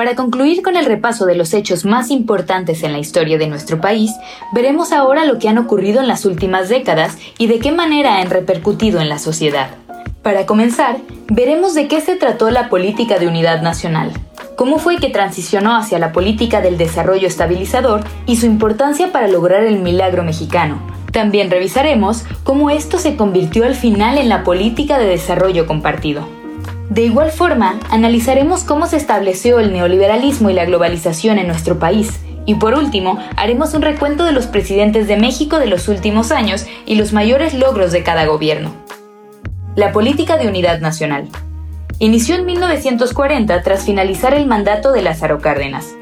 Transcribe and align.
Para 0.00 0.16
concluir 0.16 0.62
con 0.62 0.78
el 0.78 0.86
repaso 0.86 1.26
de 1.26 1.34
los 1.34 1.52
hechos 1.52 1.84
más 1.84 2.10
importantes 2.10 2.82
en 2.84 2.92
la 2.92 2.98
historia 2.98 3.36
de 3.36 3.48
nuestro 3.48 3.82
país, 3.82 4.10
veremos 4.54 4.92
ahora 4.92 5.26
lo 5.26 5.38
que 5.38 5.50
han 5.50 5.58
ocurrido 5.58 6.00
en 6.00 6.08
las 6.08 6.24
últimas 6.24 6.70
décadas 6.70 7.18
y 7.36 7.48
de 7.48 7.58
qué 7.58 7.70
manera 7.70 8.16
han 8.16 8.30
repercutido 8.30 9.02
en 9.02 9.10
la 9.10 9.18
sociedad. 9.18 9.68
Para 10.22 10.46
comenzar, 10.46 10.96
veremos 11.28 11.74
de 11.74 11.86
qué 11.86 12.00
se 12.00 12.16
trató 12.16 12.50
la 12.50 12.70
política 12.70 13.18
de 13.18 13.28
unidad 13.28 13.60
nacional, 13.60 14.10
cómo 14.56 14.78
fue 14.78 14.96
que 14.96 15.10
transicionó 15.10 15.76
hacia 15.76 15.98
la 15.98 16.12
política 16.12 16.62
del 16.62 16.78
desarrollo 16.78 17.28
estabilizador 17.28 18.02
y 18.24 18.36
su 18.36 18.46
importancia 18.46 19.12
para 19.12 19.28
lograr 19.28 19.64
el 19.64 19.80
milagro 19.80 20.22
mexicano. 20.22 20.80
También 21.12 21.50
revisaremos 21.50 22.24
cómo 22.42 22.70
esto 22.70 22.96
se 22.96 23.16
convirtió 23.16 23.66
al 23.66 23.74
final 23.74 24.16
en 24.16 24.30
la 24.30 24.44
política 24.44 24.98
de 24.98 25.08
desarrollo 25.08 25.66
compartido. 25.66 26.39
De 26.90 27.04
igual 27.04 27.30
forma, 27.30 27.78
analizaremos 27.88 28.64
cómo 28.64 28.88
se 28.88 28.96
estableció 28.96 29.60
el 29.60 29.72
neoliberalismo 29.72 30.50
y 30.50 30.54
la 30.54 30.64
globalización 30.64 31.38
en 31.38 31.46
nuestro 31.46 31.78
país. 31.78 32.18
Y 32.46 32.56
por 32.56 32.74
último, 32.74 33.16
haremos 33.36 33.74
un 33.74 33.82
recuento 33.82 34.24
de 34.24 34.32
los 34.32 34.48
presidentes 34.48 35.06
de 35.06 35.16
México 35.16 35.60
de 35.60 35.68
los 35.68 35.86
últimos 35.86 36.32
años 36.32 36.66
y 36.86 36.96
los 36.96 37.12
mayores 37.12 37.54
logros 37.54 37.92
de 37.92 38.02
cada 38.02 38.26
gobierno. 38.26 38.72
La 39.76 39.92
política 39.92 40.36
de 40.36 40.48
unidad 40.48 40.80
nacional. 40.80 41.28
Inició 42.00 42.34
en 42.34 42.46
1940 42.46 43.62
tras 43.62 43.84
finalizar 43.84 44.34
el 44.34 44.48
mandato 44.48 44.90
de 44.90 45.02
Lázaro 45.02 45.38
Cárdenas. 45.38 45.94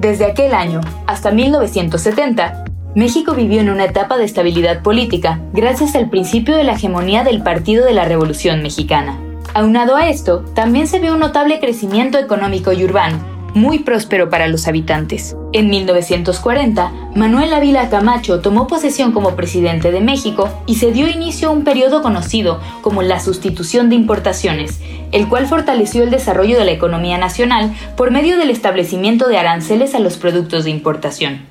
Desde 0.00 0.24
aquel 0.24 0.54
año 0.54 0.80
hasta 1.06 1.30
1970, 1.30 2.64
México 2.94 3.34
vivió 3.34 3.60
en 3.60 3.68
una 3.68 3.84
etapa 3.84 4.16
de 4.16 4.24
estabilidad 4.24 4.82
política 4.82 5.40
gracias 5.52 5.94
al 5.94 6.08
principio 6.08 6.56
de 6.56 6.64
la 6.64 6.72
hegemonía 6.72 7.22
del 7.22 7.42
Partido 7.42 7.84
de 7.84 7.92
la 7.92 8.06
Revolución 8.06 8.62
Mexicana. 8.62 9.18
Aunado 9.54 9.96
a 9.96 10.08
esto, 10.08 10.46
también 10.54 10.86
se 10.86 10.98
vio 10.98 11.12
un 11.12 11.18
notable 11.18 11.60
crecimiento 11.60 12.18
económico 12.18 12.72
y 12.72 12.84
urbano, 12.84 13.18
muy 13.52 13.80
próspero 13.80 14.30
para 14.30 14.48
los 14.48 14.66
habitantes. 14.66 15.36
En 15.52 15.68
1940, 15.68 17.10
Manuel 17.14 17.52
Ávila 17.52 17.90
Camacho 17.90 18.40
tomó 18.40 18.66
posesión 18.66 19.12
como 19.12 19.36
presidente 19.36 19.92
de 19.92 20.00
México 20.00 20.48
y 20.64 20.76
se 20.76 20.90
dio 20.90 21.06
inicio 21.06 21.48
a 21.48 21.52
un 21.52 21.64
periodo 21.64 22.00
conocido 22.00 22.60
como 22.80 23.02
la 23.02 23.20
sustitución 23.20 23.90
de 23.90 23.96
importaciones, 23.96 24.80
el 25.12 25.28
cual 25.28 25.46
fortaleció 25.46 26.02
el 26.02 26.10
desarrollo 26.10 26.58
de 26.58 26.64
la 26.64 26.72
economía 26.72 27.18
nacional 27.18 27.74
por 27.94 28.10
medio 28.10 28.38
del 28.38 28.48
establecimiento 28.48 29.28
de 29.28 29.36
aranceles 29.36 29.94
a 29.94 29.98
los 29.98 30.16
productos 30.16 30.64
de 30.64 30.70
importación. 30.70 31.42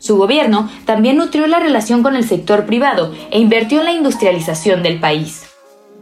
Su 0.00 0.16
gobierno 0.16 0.68
también 0.86 1.18
nutrió 1.18 1.46
la 1.46 1.60
relación 1.60 2.02
con 2.02 2.16
el 2.16 2.24
sector 2.24 2.66
privado 2.66 3.14
e 3.30 3.38
invirtió 3.38 3.78
en 3.78 3.84
la 3.84 3.92
industrialización 3.92 4.82
del 4.82 4.98
país. 4.98 5.53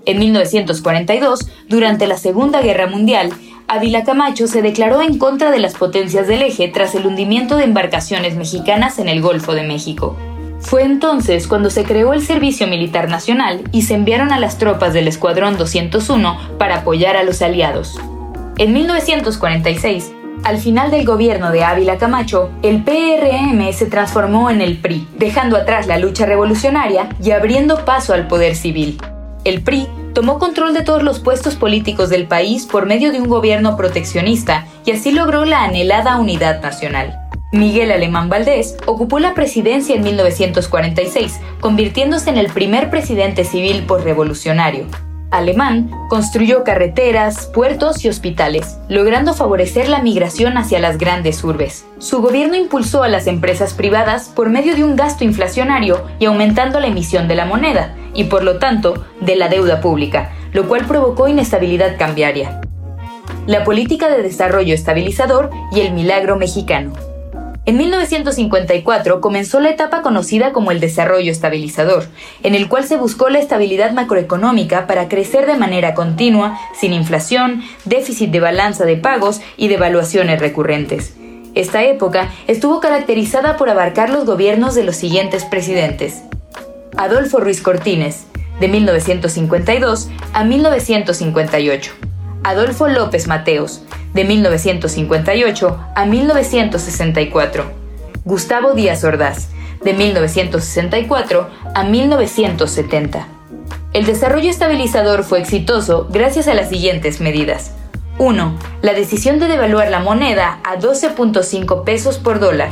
En 0.05 0.19
1942, 0.19 1.49
durante 1.69 2.07
la 2.07 2.17
Segunda 2.17 2.61
Guerra 2.61 2.89
Mundial, 2.89 3.33
Ávila 3.69 4.03
Camacho 4.05 4.49
se 4.49 4.61
declaró 4.61 5.01
en 5.01 5.17
contra 5.17 5.51
de 5.51 5.61
las 5.61 5.75
potencias 5.75 6.27
del 6.27 6.43
eje 6.43 6.69
tras 6.69 6.95
el 6.95 7.07
hundimiento 7.07 7.57
de 7.57 7.65
embarcaciones 7.65 8.35
mexicanas 8.35 8.99
en 8.99 9.09
el 9.09 9.23
Golfo 9.23 9.55
de 9.55 9.63
México. 9.63 10.17
Fue 10.61 10.83
entonces 10.83 11.47
cuando 11.47 11.71
se 11.71 11.85
creó 11.85 12.13
el 12.13 12.23
Servicio 12.23 12.67
Militar 12.67 13.09
Nacional 13.09 13.63
y 13.73 13.83
se 13.83 13.95
enviaron 13.95 14.33
a 14.33 14.39
las 14.39 14.59
tropas 14.59 14.93
del 14.93 15.09
Escuadrón 15.09 15.57
201 15.57 16.57
para 16.59 16.79
apoyar 16.79 17.17
a 17.17 17.23
los 17.23 17.41
aliados. 17.41 17.99
En 18.59 18.73
1946, 18.73 20.13
al 20.45 20.59
final 20.59 20.91
del 20.91 21.07
gobierno 21.07 21.53
de 21.53 21.65
Ávila 21.65 21.99
Camacho, 21.99 22.51
el 22.63 22.83
PRM 22.83 23.73
se 23.73 23.87
transformó 23.87 24.51
en 24.51 24.61
el 24.61 24.79
PRI, 24.79 25.07
dejando 25.17 25.57
atrás 25.57 25.87
la 25.87 25.99
lucha 25.99 26.27
revolucionaria 26.27 27.09
y 27.23 27.31
abriendo 27.31 27.85
paso 27.85 28.13
al 28.13 28.27
poder 28.27 28.57
civil. 28.57 28.99
El 29.45 29.63
PRI 29.63 29.89
tomó 30.15 30.39
control 30.39 30.73
de 30.73 30.83
todos 30.83 31.03
los 31.03 31.19
puestos 31.19 31.57
políticos 31.57 32.11
del 32.11 32.29
país 32.29 32.67
por 32.67 32.87
medio 32.87 33.11
de 33.11 33.21
un 33.21 33.29
gobierno 33.29 33.77
proteccionista 33.77 34.67
y 34.87 34.93
así 34.93 35.11
logró 35.11 35.45
la 35.45 35.65
anhelada 35.65 36.19
unidad 36.19 36.63
nacional. 36.63 37.19
Miguel 37.53 37.91
Alemán 37.91 38.29
Valdés 38.29 38.77
ocupó 38.87 39.19
la 39.19 39.35
presidencia 39.35 39.97
en 39.97 40.05
1946, 40.05 41.41
convirtiéndose 41.61 42.31
en 42.31 42.39
el 42.39 42.47
primer 42.47 42.89
presidente 42.89 43.45
civil 43.45 43.85
revolucionario. 44.05 44.87
Alemán 45.33 45.91
construyó 46.11 46.63
carreteras, 46.63 47.47
puertos 47.47 48.05
y 48.05 48.09
hospitales, 48.11 48.79
logrando 48.89 49.33
favorecer 49.33 49.89
la 49.89 50.03
migración 50.03 50.59
hacia 50.59 50.79
las 50.79 50.99
grandes 50.99 51.43
urbes. 51.43 51.87
Su 51.99 52.21
gobierno 52.21 52.55
impulsó 52.55 53.03
a 53.03 53.09
las 53.09 53.27
empresas 53.27 53.73
privadas 53.73 54.29
por 54.29 54.51
medio 54.51 54.77
de 54.77 54.85
un 54.85 54.95
gasto 54.95 55.25
inflacionario 55.25 56.05
y 56.19 56.27
aumentando 56.27 56.81
la 56.81 56.89
emisión 56.89 57.29
de 57.29 57.35
la 57.35 57.47
moneda, 57.47 57.97
y 58.13 58.25
por 58.25 58.45
lo 58.45 58.59
tanto 58.59 59.07
de 59.23 59.37
la 59.37 59.49
deuda 59.49 59.81
pública, 59.81 60.33
lo 60.53 60.69
cual 60.69 60.85
provocó 60.85 61.29
inestabilidad 61.29 61.97
cambiaria. 61.97 62.61
La 63.47 63.65
política 63.65 64.11
de 64.11 64.23
desarrollo 64.23 64.75
estabilizador 64.75 65.49
y 65.73 65.81
el 65.81 65.95
milagro 65.95 66.37
mexicano. 66.37 66.93
En 67.65 67.77
1954 67.77 69.21
comenzó 69.21 69.61
la 69.61 69.71
etapa 69.71 70.03
conocida 70.03 70.53
como 70.53 70.73
el 70.73 70.81
desarrollo 70.81 71.31
estabilizador, 71.31 72.07
en 72.43 72.57
el 72.57 72.69
cual 72.69 72.85
se 72.85 72.97
buscó 72.97 73.29
la 73.29 73.39
estabilidad 73.39 73.93
macroeconómica 73.93 74.89
para 74.89 75.09
crecer 75.09 75.47
de 75.47 75.57
manera 75.57 75.95
continua, 75.95 76.59
sin 76.75 76.93
inflación, 76.93 77.63
déficit 77.85 78.33
de 78.33 78.41
balanza 78.41 78.85
de 78.85 78.97
pagos 78.97 79.41
y 79.57 79.69
devaluaciones 79.69 80.41
recurrentes. 80.41 81.15
Esta 81.55 81.85
época 81.85 82.31
estuvo 82.49 82.81
caracterizada 82.81 83.57
por 83.57 83.71
abarcar 83.71 84.11
los 84.11 84.27
gobiernos 84.27 84.75
de 84.75 84.83
los 84.83 84.97
siguientes 84.97 85.45
presidentes. 85.45 86.23
Adolfo 86.97 87.39
Ruiz 87.39 87.63
Cortines, 87.63 88.27
de 88.59 88.67
1952 88.67 90.11
a 90.33 90.43
1958. 90.43 92.12
Adolfo 92.45 92.89
López 92.89 93.29
Mateos, 93.29 93.83
de 94.15 94.25
1958 94.25 95.79
a 95.95 96.07
1964. 96.07 97.65
Gustavo 98.25 98.75
Díaz 98.75 99.05
Ordaz, 99.05 99.49
de 99.85 99.95
1964 99.95 101.49
a 101.75 101.85
1970. 101.85 103.29
El 103.93 104.07
desarrollo 104.07 104.51
estabilizador 104.51 105.23
fue 105.23 105.41
exitoso 105.41 106.09
gracias 106.11 106.49
a 106.49 106.55
las 106.55 106.69
siguientes 106.69 107.21
medidas. 107.21 107.73
1. 108.19 108.59
La 108.83 108.93
decisión 108.93 109.39
de 109.39 109.49
devaluar 109.49 109.91
la 109.91 110.01
moneda 110.01 110.61
a 110.65 110.79
12.5 110.79 111.85
pesos 111.85 112.19
por 112.19 112.41
dólar. 112.41 112.71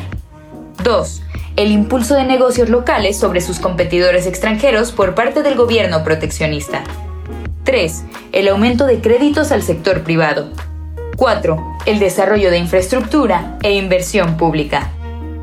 2. 0.82 1.22
El 1.56 1.72
impulso 1.72 2.14
de 2.14 2.24
negocios 2.24 2.70
locales 2.70 3.18
sobre 3.18 3.40
sus 3.40 3.58
competidores 3.58 4.26
extranjeros 4.26 4.92
por 4.92 5.14
parte 5.14 5.42
del 5.42 5.56
gobierno 5.56 6.04
proteccionista. 6.04 6.82
3. 7.70 8.04
El 8.32 8.48
aumento 8.48 8.84
de 8.84 9.00
créditos 9.00 9.52
al 9.52 9.62
sector 9.62 10.02
privado. 10.02 10.48
4. 11.16 11.76
El 11.86 12.00
desarrollo 12.00 12.50
de 12.50 12.58
infraestructura 12.58 13.58
e 13.62 13.74
inversión 13.74 14.36
pública. 14.36 14.90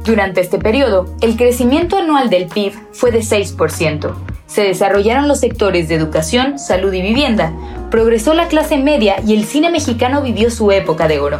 Durante 0.03 0.41
este 0.41 0.57
periodo, 0.57 1.05
el 1.21 1.37
crecimiento 1.37 1.97
anual 1.97 2.29
del 2.29 2.47
PIB 2.47 2.73
fue 2.91 3.11
de 3.11 3.19
6%. 3.19 4.13
Se 4.45 4.63
desarrollaron 4.63 5.29
los 5.29 5.39
sectores 5.39 5.87
de 5.87 5.95
educación, 5.95 6.59
salud 6.59 6.91
y 6.91 7.01
vivienda, 7.01 7.53
progresó 7.89 8.33
la 8.33 8.49
clase 8.49 8.77
media 8.77 9.21
y 9.25 9.33
el 9.33 9.45
cine 9.45 9.69
mexicano 9.69 10.21
vivió 10.21 10.51
su 10.51 10.69
época 10.73 11.07
de 11.07 11.19
oro. 11.19 11.39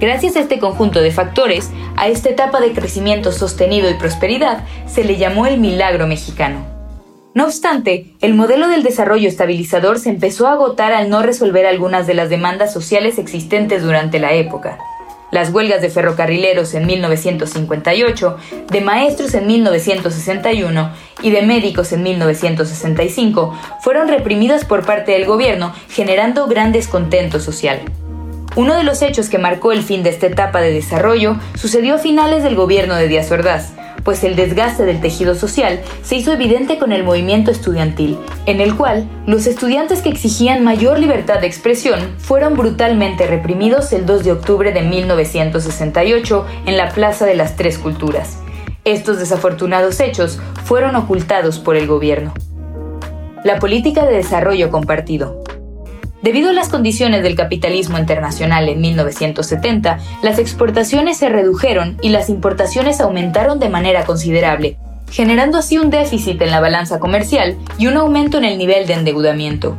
Gracias 0.00 0.34
a 0.34 0.40
este 0.40 0.58
conjunto 0.58 1.00
de 1.00 1.12
factores, 1.12 1.70
a 1.96 2.08
esta 2.08 2.28
etapa 2.28 2.60
de 2.60 2.72
crecimiento 2.72 3.30
sostenido 3.30 3.88
y 3.88 3.94
prosperidad 3.94 4.64
se 4.88 5.04
le 5.04 5.16
llamó 5.16 5.46
el 5.46 5.60
milagro 5.60 6.08
mexicano. 6.08 6.73
No 7.34 7.46
obstante, 7.46 8.06
el 8.20 8.34
modelo 8.34 8.68
del 8.68 8.84
desarrollo 8.84 9.28
estabilizador 9.28 9.98
se 9.98 10.08
empezó 10.08 10.46
a 10.46 10.52
agotar 10.52 10.92
al 10.92 11.10
no 11.10 11.20
resolver 11.20 11.66
algunas 11.66 12.06
de 12.06 12.14
las 12.14 12.30
demandas 12.30 12.72
sociales 12.72 13.18
existentes 13.18 13.82
durante 13.82 14.20
la 14.20 14.34
época. 14.34 14.78
Las 15.32 15.50
huelgas 15.50 15.82
de 15.82 15.90
ferrocarrileros 15.90 16.74
en 16.74 16.86
1958, 16.86 18.36
de 18.70 18.80
maestros 18.80 19.34
en 19.34 19.48
1961 19.48 20.92
y 21.22 21.30
de 21.30 21.42
médicos 21.42 21.92
en 21.92 22.04
1965 22.04 23.58
fueron 23.80 24.06
reprimidas 24.06 24.64
por 24.64 24.86
parte 24.86 25.10
del 25.10 25.26
gobierno, 25.26 25.74
generando 25.88 26.46
gran 26.46 26.70
descontento 26.70 27.40
social. 27.40 27.80
Uno 28.54 28.76
de 28.76 28.84
los 28.84 29.02
hechos 29.02 29.28
que 29.28 29.38
marcó 29.38 29.72
el 29.72 29.82
fin 29.82 30.04
de 30.04 30.10
esta 30.10 30.28
etapa 30.28 30.60
de 30.60 30.72
desarrollo 30.72 31.36
sucedió 31.56 31.96
a 31.96 31.98
finales 31.98 32.44
del 32.44 32.54
gobierno 32.54 32.94
de 32.94 33.08
Díaz 33.08 33.32
Ordaz, 33.32 33.72
pues 34.02 34.24
el 34.24 34.36
desgaste 34.36 34.84
del 34.84 35.00
tejido 35.00 35.34
social 35.34 35.80
se 36.02 36.16
hizo 36.16 36.32
evidente 36.32 36.78
con 36.78 36.92
el 36.92 37.04
movimiento 37.04 37.50
estudiantil, 37.50 38.18
en 38.46 38.60
el 38.60 38.76
cual 38.76 39.08
los 39.26 39.46
estudiantes 39.46 40.02
que 40.02 40.08
exigían 40.08 40.64
mayor 40.64 40.98
libertad 40.98 41.40
de 41.40 41.46
expresión 41.46 42.00
fueron 42.18 42.56
brutalmente 42.56 43.26
reprimidos 43.26 43.92
el 43.92 44.06
2 44.06 44.24
de 44.24 44.32
octubre 44.32 44.72
de 44.72 44.82
1968 44.82 46.46
en 46.66 46.76
la 46.76 46.90
Plaza 46.90 47.26
de 47.26 47.34
las 47.34 47.56
Tres 47.56 47.78
Culturas. 47.78 48.38
Estos 48.84 49.18
desafortunados 49.18 50.00
hechos 50.00 50.40
fueron 50.64 50.96
ocultados 50.96 51.58
por 51.58 51.76
el 51.76 51.86
gobierno. 51.86 52.34
La 53.44 53.58
política 53.58 54.06
de 54.06 54.16
desarrollo 54.16 54.70
compartido. 54.70 55.43
Debido 56.24 56.48
a 56.48 56.52
las 56.54 56.70
condiciones 56.70 57.22
del 57.22 57.36
capitalismo 57.36 57.98
internacional 57.98 58.66
en 58.70 58.80
1970, 58.80 59.98
las 60.22 60.38
exportaciones 60.38 61.18
se 61.18 61.28
redujeron 61.28 61.98
y 62.00 62.08
las 62.08 62.30
importaciones 62.30 63.02
aumentaron 63.02 63.60
de 63.60 63.68
manera 63.68 64.06
considerable, 64.06 64.78
generando 65.10 65.58
así 65.58 65.76
un 65.76 65.90
déficit 65.90 66.40
en 66.40 66.50
la 66.50 66.60
balanza 66.60 66.98
comercial 66.98 67.58
y 67.76 67.88
un 67.88 67.98
aumento 67.98 68.38
en 68.38 68.44
el 68.44 68.56
nivel 68.56 68.86
de 68.86 68.94
endeudamiento. 68.94 69.76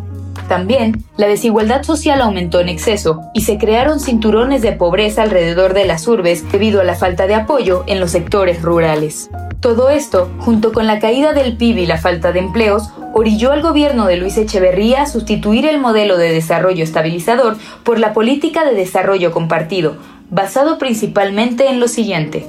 También, 0.47 1.03
la 1.17 1.25
desigualdad 1.25 1.81
social 1.81 2.21
aumentó 2.21 2.59
en 2.59 2.69
exceso 2.69 3.21
y 3.33 3.41
se 3.41 3.57
crearon 3.57 3.99
cinturones 3.99 4.61
de 4.61 4.73
pobreza 4.73 5.23
alrededor 5.23 5.73
de 5.73 5.87
las 5.87 6.07
urbes 6.07 6.47
debido 6.51 6.79
a 6.79 6.83
la 6.83 6.93
falta 6.93 7.25
de 7.25 7.33
apoyo 7.33 7.83
en 7.87 7.99
los 7.99 8.11
sectores 8.11 8.61
rurales. 8.61 9.31
Todo 9.61 9.89
esto, 9.89 10.29
junto 10.37 10.73
con 10.73 10.85
la 10.85 10.99
caída 10.99 11.33
del 11.33 11.57
PIB 11.57 11.79
y 11.79 11.85
la 11.87 11.97
falta 11.97 12.31
de 12.31 12.37
empleos, 12.37 12.91
orilló 13.17 13.53
al 13.53 13.61
gobierno 13.61 14.07
de 14.07 14.17
Luis 14.17 14.35
Echeverría 14.35 15.03
a 15.03 15.05
sustituir 15.05 15.65
el 15.65 15.79
modelo 15.79 16.17
de 16.17 16.33
desarrollo 16.33 16.83
estabilizador 16.83 17.55
por 17.83 17.97
la 17.97 18.11
política 18.11 18.65
de 18.65 18.75
desarrollo 18.75 19.31
compartido, 19.31 19.95
basado 20.29 20.77
principalmente 20.77 21.69
en 21.69 21.79
lo 21.79 21.87
siguiente. 21.87 22.45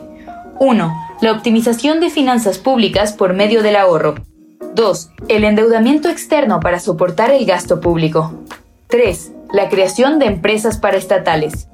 1. 0.58 0.92
La 1.20 1.30
optimización 1.30 2.00
de 2.00 2.10
finanzas 2.10 2.58
públicas 2.58 3.12
por 3.12 3.32
medio 3.32 3.62
del 3.62 3.76
ahorro. 3.76 4.16
2. 4.74 5.10
El 5.28 5.44
endeudamiento 5.44 6.08
externo 6.08 6.58
para 6.58 6.80
soportar 6.80 7.30
el 7.30 7.46
gasto 7.46 7.80
público. 7.80 8.34
3. 8.88 9.30
La 9.52 9.68
creación 9.68 10.18
de 10.18 10.26
empresas 10.26 10.78
paraestatales. 10.78 11.68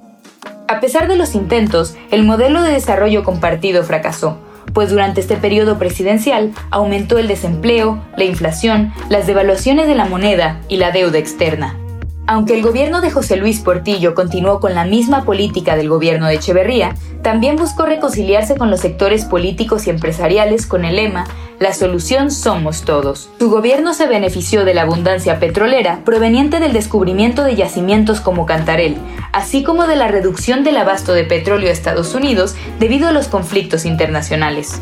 A 0.69 0.81
pesar 0.81 1.09
de 1.09 1.17
los 1.17 1.35
intentos, 1.35 1.97
el 2.11 2.25
modelo 2.25 2.63
de 2.63 2.73
desarrollo 2.73 3.25
compartido 3.25 3.85
fracasó, 3.85 4.37
pues 4.73 4.91
durante 4.91 5.21
este 5.21 5.37
periodo 5.37 5.79
presidencial 5.79 6.53
aumentó 6.71 7.19
el 7.19 7.29
desempleo, 7.29 8.03
la 8.17 8.25
inflación, 8.25 8.93
las 9.09 9.27
devaluaciones 9.27 9.87
de 9.87 9.95
la 9.95 10.07
moneda 10.07 10.61
y 10.69 10.77
la 10.77 10.91
deuda 10.91 11.19
externa. 11.19 11.82
Aunque 12.27 12.55
el 12.55 12.63
gobierno 12.63 13.01
de 13.01 13.11
José 13.11 13.37
Luis 13.37 13.61
Portillo 13.61 14.15
continuó 14.15 14.61
con 14.61 14.75
la 14.75 14.85
misma 14.85 15.25
política 15.25 15.75
del 15.77 15.89
gobierno 15.89 16.29
de 16.29 16.35
Echeverría, 16.35 16.95
también 17.23 17.57
buscó 17.57 17.85
reconciliarse 17.85 18.57
con 18.57 18.71
los 18.71 18.81
sectores 18.81 19.25
políticos 19.25 19.87
y 19.87 19.91
empresariales 19.91 20.67
con 20.67 20.85
el 20.85 20.97
lema 20.97 21.25
La 21.59 21.75
solución 21.75 22.31
somos 22.31 22.83
todos. 22.83 23.29
Su 23.41 23.51
gobierno 23.51 23.93
se 23.93 24.07
benefició 24.07 24.65
de 24.65 24.75
la 24.75 24.83
abundancia 24.83 25.41
petrolera 25.41 26.05
proveniente 26.05 26.61
del 26.61 26.73
descubrimiento 26.73 27.43
de 27.43 27.57
yacimientos 27.57 28.21
como 28.21 28.47
Cantarel, 28.47 28.97
así 29.33 29.65
como 29.65 29.87
de 29.87 29.97
la 29.97 30.09
reducción 30.09 30.63
del 30.63 30.77
abasto 30.77 31.15
de 31.15 31.25
petróleo 31.25 31.71
a 31.71 31.73
Estados 31.73 32.15
Unidos 32.15 32.55
debido 32.79 33.09
a 33.09 33.13
los 33.13 33.27
conflictos 33.27 33.85
internacionales. 33.85 34.81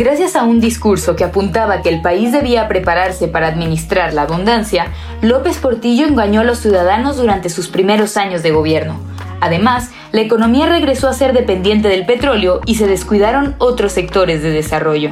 Gracias 0.00 0.34
a 0.34 0.44
un 0.44 0.60
discurso 0.60 1.14
que 1.14 1.24
apuntaba 1.24 1.82
que 1.82 1.90
el 1.90 2.00
país 2.00 2.32
debía 2.32 2.68
prepararse 2.68 3.28
para 3.28 3.48
administrar 3.48 4.14
la 4.14 4.22
abundancia, 4.22 4.86
López 5.20 5.58
Portillo 5.58 6.06
engañó 6.06 6.40
a 6.40 6.44
los 6.44 6.56
ciudadanos 6.56 7.18
durante 7.18 7.50
sus 7.50 7.68
primeros 7.68 8.16
años 8.16 8.42
de 8.42 8.50
gobierno. 8.50 8.98
Además, 9.42 9.90
la 10.12 10.22
economía 10.22 10.64
regresó 10.64 11.06
a 11.06 11.12
ser 11.12 11.34
dependiente 11.34 11.88
del 11.88 12.06
petróleo 12.06 12.62
y 12.64 12.76
se 12.76 12.86
descuidaron 12.86 13.56
otros 13.58 13.92
sectores 13.92 14.42
de 14.42 14.52
desarrollo. 14.52 15.10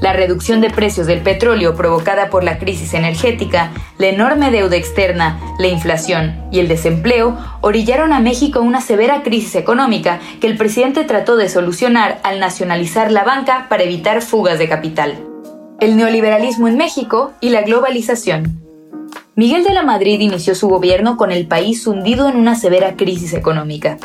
La 0.00 0.14
reducción 0.14 0.62
de 0.62 0.70
precios 0.70 1.06
del 1.06 1.20
petróleo 1.20 1.76
provocada 1.76 2.30
por 2.30 2.42
la 2.42 2.58
crisis 2.58 2.94
energética, 2.94 3.70
la 3.98 4.06
enorme 4.06 4.50
deuda 4.50 4.76
externa, 4.76 5.38
la 5.58 5.68
inflación 5.68 6.42
y 6.50 6.58
el 6.58 6.68
desempleo 6.68 7.36
orillaron 7.60 8.14
a 8.14 8.20
México 8.20 8.60
una 8.60 8.80
severa 8.80 9.22
crisis 9.22 9.56
económica 9.56 10.18
que 10.40 10.46
el 10.46 10.56
presidente 10.56 11.04
trató 11.04 11.36
de 11.36 11.50
solucionar 11.50 12.18
al 12.22 12.40
nacionalizar 12.40 13.12
la 13.12 13.24
banca 13.24 13.66
para 13.68 13.82
evitar 13.82 14.22
fugas 14.22 14.58
de 14.58 14.68
capital. 14.68 15.18
El 15.80 15.96
neoliberalismo 15.96 16.66
en 16.66 16.78
México 16.78 17.32
y 17.40 17.50
la 17.50 17.62
globalización. 17.62 18.58
Miguel 19.34 19.64
de 19.64 19.74
la 19.74 19.82
Madrid 19.82 20.20
inició 20.20 20.54
su 20.54 20.68
gobierno 20.68 21.16
con 21.16 21.30
el 21.30 21.46
país 21.46 21.86
hundido 21.86 22.28
en 22.28 22.36
una 22.36 22.54
severa 22.54 22.96
crisis 22.96 23.34
económica. 23.34 23.98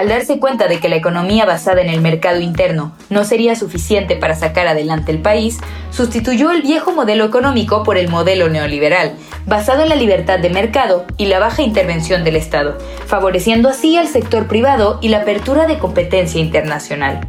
Al 0.00 0.08
darse 0.08 0.38
cuenta 0.38 0.66
de 0.66 0.80
que 0.80 0.88
la 0.88 0.96
economía 0.96 1.44
basada 1.44 1.82
en 1.82 1.90
el 1.90 2.00
mercado 2.00 2.40
interno 2.40 2.92
no 3.10 3.22
sería 3.22 3.54
suficiente 3.54 4.16
para 4.16 4.34
sacar 4.34 4.66
adelante 4.66 5.12
el 5.12 5.20
país, 5.20 5.58
sustituyó 5.90 6.52
el 6.52 6.62
viejo 6.62 6.92
modelo 6.92 7.26
económico 7.26 7.82
por 7.82 7.98
el 7.98 8.08
modelo 8.08 8.48
neoliberal, 8.48 9.12
basado 9.44 9.82
en 9.82 9.90
la 9.90 9.96
libertad 9.96 10.38
de 10.38 10.48
mercado 10.48 11.04
y 11.18 11.26
la 11.26 11.38
baja 11.38 11.60
intervención 11.60 12.24
del 12.24 12.36
Estado, 12.36 12.78
favoreciendo 13.04 13.68
así 13.68 13.98
al 13.98 14.08
sector 14.08 14.46
privado 14.46 14.98
y 15.02 15.08
la 15.08 15.18
apertura 15.18 15.66
de 15.66 15.78
competencia 15.78 16.40
internacional. 16.40 17.28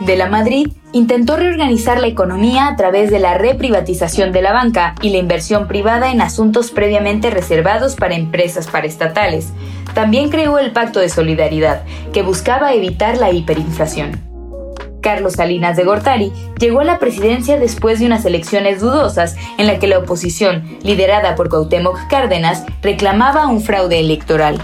De 0.00 0.16
la 0.16 0.28
Madrid 0.28 0.68
intentó 0.92 1.36
reorganizar 1.36 2.00
la 2.00 2.06
economía 2.06 2.68
a 2.68 2.76
través 2.76 3.10
de 3.10 3.18
la 3.18 3.36
reprivatización 3.36 4.32
de 4.32 4.40
la 4.40 4.52
banca 4.52 4.94
y 5.02 5.10
la 5.10 5.18
inversión 5.18 5.68
privada 5.68 6.10
en 6.10 6.20
asuntos 6.20 6.70
previamente 6.70 7.30
reservados 7.30 7.96
para 7.96 8.14
empresas 8.14 8.66
paraestatales, 8.66 9.52
también 9.94 10.30
creó 10.30 10.58
el 10.58 10.72
Pacto 10.72 11.00
de 11.00 11.08
Solidaridad, 11.08 11.82
que 12.12 12.22
buscaba 12.22 12.72
evitar 12.72 13.18
la 13.18 13.30
hiperinflación. 13.30 14.30
Carlos 15.00 15.34
Salinas 15.34 15.76
de 15.76 15.84
Gortari 15.84 16.32
llegó 16.58 16.80
a 16.80 16.84
la 16.84 16.98
presidencia 16.98 17.58
después 17.58 17.98
de 17.98 18.06
unas 18.06 18.24
elecciones 18.24 18.80
dudosas 18.80 19.36
en 19.58 19.66
la 19.66 19.78
que 19.78 19.86
la 19.86 19.98
oposición, 19.98 20.78
liderada 20.82 21.34
por 21.34 21.48
Cuauhtémoc 21.48 22.08
Cárdenas, 22.08 22.64
reclamaba 22.82 23.46
un 23.46 23.62
fraude 23.62 23.98
electoral. 23.98 24.58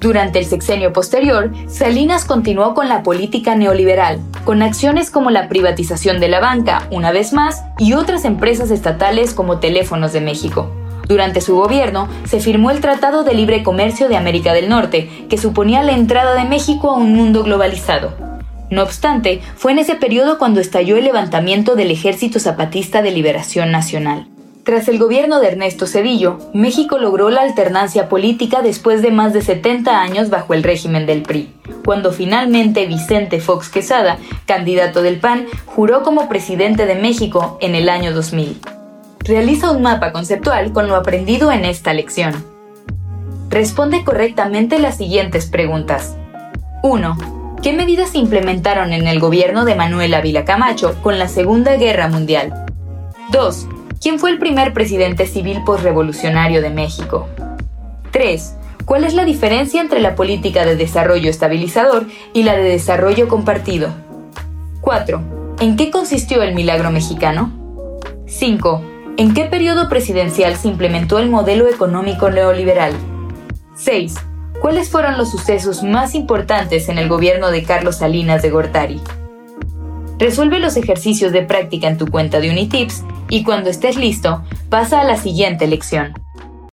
Durante 0.00 0.38
el 0.38 0.44
sexenio 0.44 0.92
posterior, 0.92 1.50
Salinas 1.66 2.24
continuó 2.24 2.72
con 2.72 2.88
la 2.88 3.02
política 3.02 3.56
neoliberal, 3.56 4.20
con 4.44 4.62
acciones 4.62 5.10
como 5.10 5.30
la 5.30 5.48
privatización 5.48 6.20
de 6.20 6.28
la 6.28 6.38
banca, 6.38 6.86
una 6.92 7.10
vez 7.10 7.32
más, 7.32 7.64
y 7.78 7.94
otras 7.94 8.24
empresas 8.24 8.70
estatales 8.70 9.34
como 9.34 9.58
Teléfonos 9.58 10.12
de 10.12 10.20
México. 10.20 10.70
Durante 11.08 11.40
su 11.40 11.56
gobierno 11.56 12.06
se 12.26 12.38
firmó 12.38 12.70
el 12.70 12.80
Tratado 12.82 13.24
de 13.24 13.32
Libre 13.32 13.62
Comercio 13.62 14.10
de 14.10 14.18
América 14.18 14.52
del 14.52 14.68
Norte, 14.68 15.08
que 15.30 15.38
suponía 15.38 15.82
la 15.82 15.92
entrada 15.92 16.34
de 16.34 16.44
México 16.44 16.90
a 16.90 16.98
un 16.98 17.14
mundo 17.14 17.42
globalizado. 17.42 18.12
No 18.70 18.82
obstante, 18.82 19.40
fue 19.56 19.72
en 19.72 19.78
ese 19.78 19.94
periodo 19.94 20.36
cuando 20.36 20.60
estalló 20.60 20.98
el 20.98 21.04
levantamiento 21.04 21.76
del 21.76 21.90
Ejército 21.90 22.38
Zapatista 22.38 23.00
de 23.00 23.12
Liberación 23.12 23.72
Nacional. 23.72 24.28
Tras 24.64 24.86
el 24.88 24.98
gobierno 24.98 25.40
de 25.40 25.48
Ernesto 25.48 25.86
Cedillo, 25.86 26.40
México 26.52 26.98
logró 26.98 27.30
la 27.30 27.40
alternancia 27.40 28.10
política 28.10 28.60
después 28.60 29.00
de 29.00 29.10
más 29.10 29.32
de 29.32 29.40
70 29.40 30.02
años 30.02 30.28
bajo 30.28 30.52
el 30.52 30.62
régimen 30.62 31.06
del 31.06 31.22
PRI, 31.22 31.48
cuando 31.86 32.12
finalmente 32.12 32.84
Vicente 32.84 33.40
Fox 33.40 33.70
Quesada, 33.70 34.18
candidato 34.44 35.00
del 35.00 35.20
PAN, 35.20 35.46
juró 35.64 36.02
como 36.02 36.28
presidente 36.28 36.84
de 36.84 36.96
México 36.96 37.56
en 37.62 37.74
el 37.74 37.88
año 37.88 38.12
2000 38.12 38.58
realiza 39.28 39.70
un 39.70 39.82
mapa 39.82 40.10
conceptual 40.10 40.72
con 40.72 40.88
lo 40.88 40.96
aprendido 40.96 41.52
en 41.52 41.66
esta 41.66 41.92
lección. 41.92 42.32
Responde 43.50 44.02
correctamente 44.02 44.78
las 44.78 44.96
siguientes 44.96 45.46
preguntas. 45.46 46.16
1. 46.82 47.58
¿Qué 47.62 47.74
medidas 47.74 48.10
se 48.10 48.18
implementaron 48.18 48.92
en 48.92 49.06
el 49.06 49.20
gobierno 49.20 49.66
de 49.66 49.74
Manuel 49.74 50.14
Ávila 50.14 50.46
Camacho 50.46 50.96
con 51.02 51.18
la 51.18 51.28
Segunda 51.28 51.76
Guerra 51.76 52.08
Mundial? 52.08 52.64
2. 53.30 53.66
¿Quién 54.00 54.18
fue 54.18 54.30
el 54.30 54.38
primer 54.38 54.72
presidente 54.72 55.26
civil 55.26 55.62
postrevolucionario 55.64 56.62
de 56.62 56.70
México? 56.70 57.28
3. 58.12 58.54
¿Cuál 58.86 59.04
es 59.04 59.12
la 59.12 59.26
diferencia 59.26 59.82
entre 59.82 60.00
la 60.00 60.14
política 60.14 60.64
de 60.64 60.76
desarrollo 60.76 61.28
estabilizador 61.28 62.06
y 62.32 62.44
la 62.44 62.56
de 62.56 62.62
desarrollo 62.62 63.28
compartido? 63.28 63.90
4. 64.80 65.56
¿En 65.60 65.76
qué 65.76 65.90
consistió 65.90 66.42
el 66.42 66.54
milagro 66.54 66.90
mexicano? 66.90 67.52
5. 68.26 68.97
¿En 69.18 69.34
qué 69.34 69.46
periodo 69.46 69.88
presidencial 69.88 70.54
se 70.54 70.68
implementó 70.68 71.18
el 71.18 71.28
modelo 71.28 71.68
económico 71.68 72.30
neoliberal? 72.30 72.92
6. 73.74 74.14
¿Cuáles 74.60 74.90
fueron 74.90 75.18
los 75.18 75.32
sucesos 75.32 75.82
más 75.82 76.14
importantes 76.14 76.88
en 76.88 76.98
el 76.98 77.08
gobierno 77.08 77.50
de 77.50 77.64
Carlos 77.64 77.96
Salinas 77.96 78.42
de 78.42 78.50
Gortari? 78.50 79.00
Resuelve 80.20 80.60
los 80.60 80.76
ejercicios 80.76 81.32
de 81.32 81.42
práctica 81.42 81.88
en 81.88 81.98
tu 81.98 82.06
cuenta 82.06 82.38
de 82.38 82.48
Unitips 82.48 83.02
y 83.28 83.42
cuando 83.42 83.70
estés 83.70 83.96
listo, 83.96 84.44
pasa 84.70 85.00
a 85.00 85.04
la 85.04 85.16
siguiente 85.16 85.66
lección. 85.66 86.12